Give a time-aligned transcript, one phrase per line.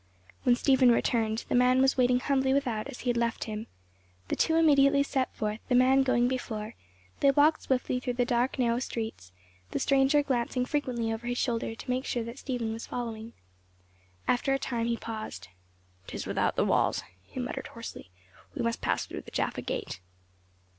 [0.41, 3.67] When Stephen returned, the man was waiting humbly without as he had left him.
[4.29, 6.73] The two immediately set forth, the man going before;
[7.19, 9.31] they walked swiftly through the dark narrow streets,
[9.69, 13.33] the stranger glancing frequently over his shoulder to make sure that Stephen was following.
[14.27, 15.49] After a time he paused,
[16.07, 18.09] "'Tis without the walls," he muttered hoarsely.
[18.55, 19.99] "We must pass through the Jaffa Gate."